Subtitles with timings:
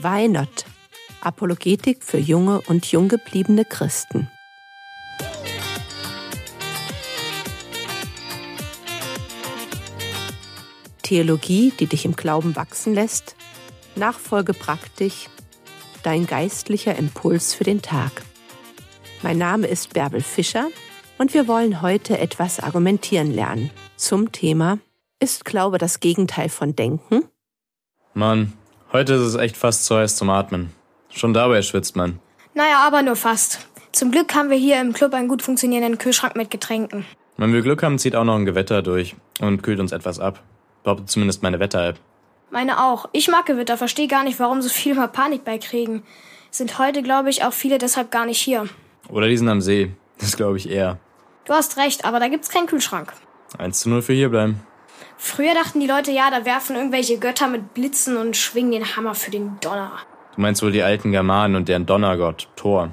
[0.00, 0.64] Why Not?
[1.22, 4.30] Apologetik für junge und jung gebliebene Christen.
[11.02, 13.34] Theologie, die dich im Glauben wachsen lässt,
[13.96, 15.28] Nachfolge praktisch,
[16.04, 18.22] dein geistlicher Impuls für den Tag.
[19.22, 20.68] Mein Name ist Bärbel Fischer
[21.18, 24.78] und wir wollen heute etwas argumentieren lernen zum Thema
[25.18, 27.24] Ist Glaube das Gegenteil von Denken?
[28.14, 28.52] Mann,
[28.92, 30.72] heute ist es echt fast zu heiß zum Atmen.
[31.10, 32.18] Schon dabei schwitzt man.
[32.54, 33.66] Naja, aber nur fast.
[33.92, 37.04] Zum Glück haben wir hier im Club einen gut funktionierenden Kühlschrank mit Getränken.
[37.36, 40.42] Wenn wir Glück haben, zieht auch noch ein Gewitter durch und kühlt uns etwas ab.
[40.82, 41.98] Behauptet zumindest meine Wetter-App.
[42.50, 43.08] Meine auch.
[43.12, 46.02] Ich mag Gewitter, verstehe gar nicht, warum so viele mal Panik beikriegen.
[46.50, 48.66] Sind heute, glaube ich, auch viele deshalb gar nicht hier.
[49.08, 49.92] Oder die sind am See.
[50.18, 50.98] Das glaube ich eher.
[51.44, 53.12] Du hast recht, aber da gibt's keinen Kühlschrank.
[53.56, 54.60] 1 zu 0 für hierbleiben.
[55.20, 59.16] Früher dachten die Leute, ja, da werfen irgendwelche Götter mit Blitzen und schwingen den Hammer
[59.16, 59.90] für den Donner.
[60.36, 62.90] Du meinst wohl die alten Germanen und deren Donnergott, Thor.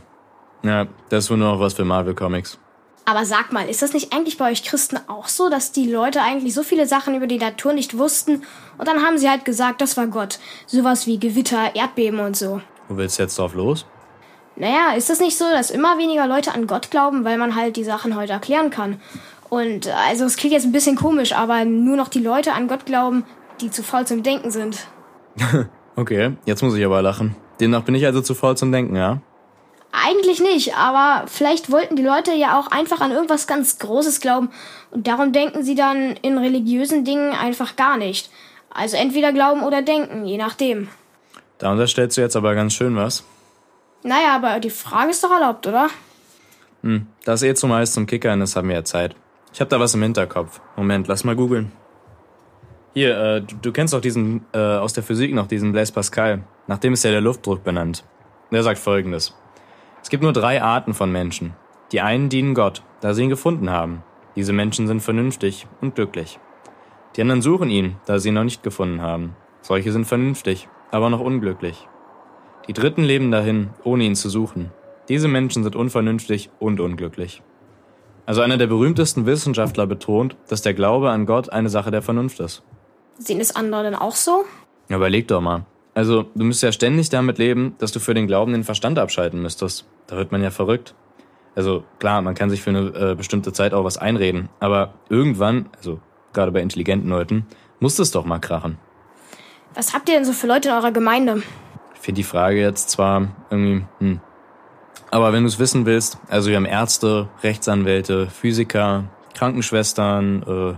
[0.63, 2.57] Ja, das ist wohl nur noch was für Marvel Comics.
[3.05, 6.23] Aber sag mal, ist das nicht eigentlich bei euch Christen auch so, dass die Leute
[6.23, 8.43] eigentlich so viele Sachen über die Natur nicht wussten
[8.79, 10.39] und dann haben sie halt gesagt, das war Gott.
[10.65, 12.61] Sowas wie Gewitter, Erdbeben und so.
[12.89, 13.85] Wo willst du jetzt drauf los?
[14.55, 17.75] Naja, ist es nicht so, dass immer weniger Leute an Gott glauben, weil man halt
[17.75, 19.01] die Sachen heute erklären kann?
[19.49, 22.85] Und also es klingt jetzt ein bisschen komisch, aber nur noch die Leute an Gott
[22.85, 23.25] glauben,
[23.61, 24.87] die zu faul zum Denken sind.
[25.95, 27.35] okay, jetzt muss ich aber lachen.
[27.59, 29.21] Demnach bin ich also zu faul zum Denken, ja?
[29.91, 34.49] Eigentlich nicht, aber vielleicht wollten die Leute ja auch einfach an irgendwas ganz Großes glauben
[34.91, 38.29] und darum denken sie dann in religiösen Dingen einfach gar nicht.
[38.69, 40.89] Also entweder glauben oder denken, je nachdem.
[41.59, 43.23] Da unterstellst du jetzt aber ganz schön was.
[44.03, 45.87] Naja, aber die Frage ist doch erlaubt, oder?
[46.83, 49.15] Hm, das eh zumeist zum Kickern, das haben wir ja Zeit.
[49.55, 50.59] Ich hab da was im Hinterkopf.
[50.75, 51.71] Moment, lass mal googeln.
[52.93, 56.43] Hier, äh, du, du, kennst doch diesen äh, aus der Physik noch, diesen Blaise Pascal.
[56.67, 58.03] Nach dem ist ja der Luftdruck benannt.
[58.51, 59.33] Der sagt folgendes.
[60.03, 61.53] Es gibt nur drei Arten von Menschen.
[61.93, 64.03] Die einen dienen Gott, da sie ihn gefunden haben.
[64.35, 66.37] Diese Menschen sind vernünftig und glücklich.
[67.15, 69.37] Die anderen suchen ihn, da sie ihn noch nicht gefunden haben.
[69.61, 71.87] Solche sind vernünftig, aber noch unglücklich.
[72.67, 74.71] Die Dritten leben dahin, ohne ihn zu suchen.
[75.07, 77.41] Diese Menschen sind unvernünftig und unglücklich.
[78.25, 82.39] Also einer der berühmtesten Wissenschaftler betont, dass der Glaube an Gott eine Sache der Vernunft
[82.39, 82.63] ist.
[83.17, 84.45] Sehen es andere denn auch so?
[84.89, 85.65] Ja, überleg doch mal.
[85.93, 89.41] Also, du müsstest ja ständig damit leben, dass du für den Glauben den Verstand abschalten
[89.41, 89.85] müsstest.
[90.07, 90.93] Da wird man ja verrückt.
[91.55, 95.69] Also, klar, man kann sich für eine äh, bestimmte Zeit auch was einreden, aber irgendwann,
[95.77, 95.99] also
[96.33, 97.45] gerade bei intelligenten Leuten,
[97.79, 98.77] muss es doch mal krachen.
[99.73, 101.43] Was habt ihr denn so für Leute in eurer Gemeinde?
[101.93, 104.19] Ich finde die Frage jetzt zwar irgendwie, hm,
[105.11, 110.73] aber wenn du es wissen willst, also wir haben Ärzte, Rechtsanwälte, Physiker, Krankenschwestern, äh,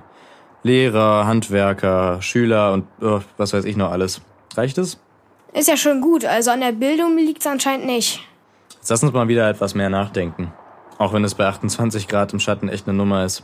[0.64, 4.22] Lehrer, Handwerker, Schüler und äh, was weiß ich noch alles.
[4.56, 5.00] Reicht es?
[5.54, 8.22] Ist ja schon gut, also an der Bildung liegt es anscheinend nicht.
[8.76, 10.52] Jetzt lass uns mal wieder etwas mehr nachdenken.
[10.98, 13.44] Auch wenn es bei 28 Grad im Schatten echt eine Nummer ist.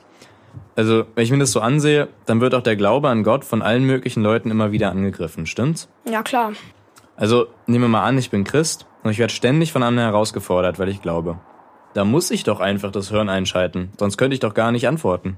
[0.75, 3.61] Also, wenn ich mir das so ansehe, dann wird auch der Glaube an Gott von
[3.61, 5.87] allen möglichen Leuten immer wieder angegriffen, stimmt's?
[6.05, 6.53] Ja, klar.
[7.15, 10.79] Also, nehmen wir mal an, ich bin Christ und ich werde ständig von anderen herausgefordert,
[10.79, 11.39] weil ich glaube.
[11.93, 15.37] Da muss ich doch einfach das Hören einschalten, sonst könnte ich doch gar nicht antworten.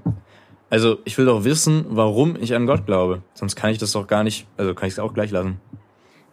[0.68, 3.22] Also, ich will doch wissen, warum ich an Gott glaube.
[3.34, 5.60] Sonst kann ich das doch gar nicht, also kann ich es auch gleich lassen.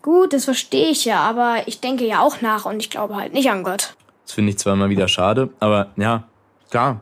[0.01, 3.33] Gut, das verstehe ich ja, aber ich denke ja auch nach und ich glaube halt
[3.33, 3.95] nicht an Gott.
[4.25, 6.23] Das finde ich zwar immer wieder schade, aber ja,
[6.71, 7.01] klar.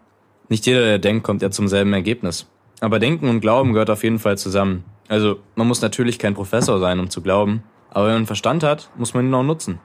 [0.49, 2.47] Nicht jeder, der denkt, kommt ja zum selben Ergebnis.
[2.81, 4.83] Aber Denken und Glauben gehört auf jeden Fall zusammen.
[5.07, 8.89] Also, man muss natürlich kein Professor sein, um zu glauben, aber wenn man Verstand hat,
[8.97, 9.79] muss man ihn auch nutzen.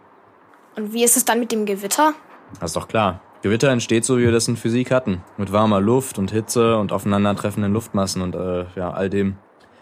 [0.76, 2.12] Und wie ist es dann mit dem Gewitter?
[2.60, 3.20] Das ist doch klar.
[3.42, 5.22] Gewitter entsteht so, wie wir das in Physik hatten.
[5.36, 9.36] Mit warmer Luft und Hitze und aufeinandertreffenden Luftmassen und äh, ja, all dem.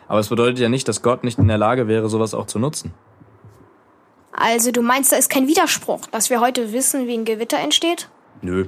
[0.07, 2.59] Aber es bedeutet ja nicht, dass Gott nicht in der Lage wäre, sowas auch zu
[2.59, 2.93] nutzen.
[4.33, 8.09] Also du meinst, da ist kein Widerspruch, dass wir heute wissen, wie ein Gewitter entsteht?
[8.43, 8.67] Nö.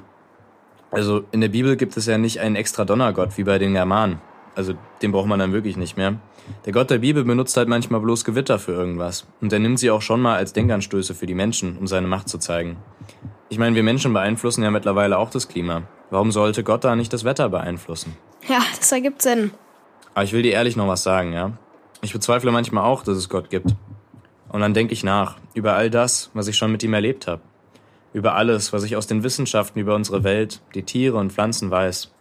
[0.91, 4.21] Also in der Bibel gibt es ja nicht einen extra Donnergott wie bei den Germanen.
[4.57, 6.17] Also den braucht man dann wirklich nicht mehr.
[6.65, 9.27] Der Gott der Bibel benutzt halt manchmal bloß Gewitter für irgendwas.
[9.41, 12.29] Und er nimmt sie auch schon mal als Denkanstöße für die Menschen, um seine Macht
[12.29, 12.77] zu zeigen.
[13.51, 15.83] Ich meine, wir Menschen beeinflussen ja mittlerweile auch das Klima.
[16.11, 18.17] Warum sollte Gott da nicht das Wetter beeinflussen?
[18.49, 19.51] Ja, das ergibt Sinn.
[20.15, 21.53] Aber ich will dir ehrlich noch was sagen, ja?
[22.01, 23.75] Ich bezweifle manchmal auch, dass es Gott gibt.
[24.49, 27.43] Und dann denke ich nach über all das, was ich schon mit ihm erlebt habe.
[28.15, 32.13] Über alles, was ich aus den Wissenschaften über unsere Welt, die Tiere und Pflanzen weiß.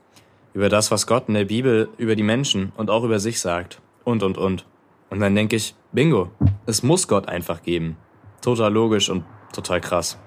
[0.55, 3.81] Über das, was Gott in der Bibel über die Menschen und auch über sich sagt.
[4.05, 4.65] Und, und, und.
[5.09, 6.31] Und dann denke ich, bingo,
[6.65, 7.97] es muss Gott einfach geben.
[8.41, 10.17] Total logisch und total krass.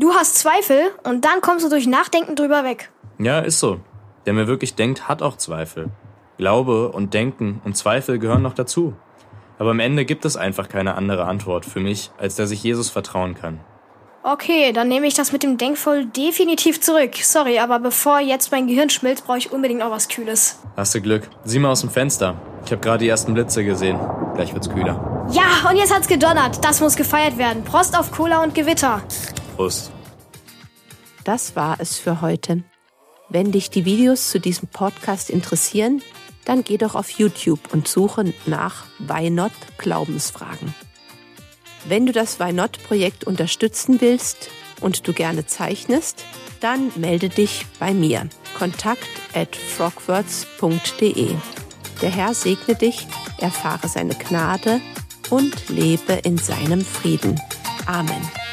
[0.00, 2.90] Du hast Zweifel und dann kommst du durch Nachdenken drüber weg.
[3.18, 3.78] Ja, ist so.
[4.24, 5.90] Der mir wirklich denkt, hat auch Zweifel.
[6.38, 8.94] Glaube und Denken und Zweifel gehören noch dazu.
[9.58, 12.88] Aber am Ende gibt es einfach keine andere Antwort für mich, als dass ich Jesus
[12.88, 13.60] vertrauen kann.
[14.26, 17.14] Okay, dann nehme ich das mit dem Denkvoll definitiv zurück.
[17.16, 20.60] Sorry, aber bevor jetzt mein Gehirn schmilzt, brauche ich unbedingt noch was Kühles.
[20.78, 21.28] Hast du Glück.
[21.44, 22.34] Sieh mal aus dem Fenster.
[22.64, 24.00] Ich habe gerade die ersten Blitze gesehen.
[24.34, 25.28] Gleich wird's kühler.
[25.30, 26.64] Ja, und jetzt hat's gedonnert.
[26.64, 27.64] Das muss gefeiert werden.
[27.64, 29.02] Prost auf Cola und Gewitter.
[29.56, 29.92] Prost.
[31.24, 32.64] Das war es für heute.
[33.28, 36.00] Wenn dich die Videos zu diesem Podcast interessieren,
[36.46, 40.74] dann geh doch auf YouTube und suche nach Why Not Glaubensfragen.
[41.86, 44.50] Wenn du das Why Not Projekt unterstützen willst
[44.80, 46.24] und du gerne zeichnest,
[46.60, 48.28] dann melde dich bei mir.
[48.56, 51.34] Kontakt at frogwords.de.
[52.00, 53.06] Der Herr segne dich,
[53.38, 54.80] erfahre seine Gnade
[55.30, 57.40] und lebe in seinem Frieden.
[57.86, 58.43] Amen.